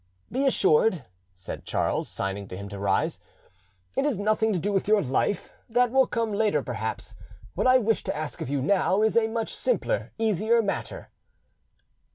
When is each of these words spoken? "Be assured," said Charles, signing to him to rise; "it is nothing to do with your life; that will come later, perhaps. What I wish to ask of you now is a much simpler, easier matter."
"Be 0.31 0.47
assured," 0.47 1.05
said 1.35 1.63
Charles, 1.63 2.09
signing 2.09 2.47
to 2.47 2.57
him 2.57 2.67
to 2.69 2.79
rise; 2.79 3.19
"it 3.95 4.03
is 4.03 4.17
nothing 4.17 4.51
to 4.51 4.57
do 4.57 4.71
with 4.73 4.87
your 4.87 5.03
life; 5.03 5.51
that 5.69 5.91
will 5.91 6.07
come 6.07 6.33
later, 6.33 6.63
perhaps. 6.63 7.13
What 7.53 7.67
I 7.67 7.77
wish 7.77 8.03
to 8.05 8.17
ask 8.17 8.41
of 8.41 8.49
you 8.49 8.63
now 8.63 9.03
is 9.03 9.15
a 9.15 9.27
much 9.27 9.53
simpler, 9.53 10.11
easier 10.17 10.63
matter." 10.63 11.11